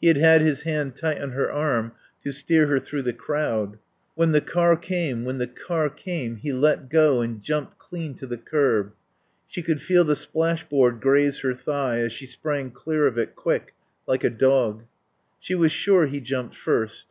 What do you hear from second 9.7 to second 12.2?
feel the splash board graze her thigh, as